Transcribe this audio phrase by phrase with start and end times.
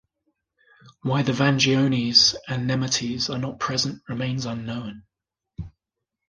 [1.03, 5.03] Why the Vangiones and Nemetes are not present remains unknown.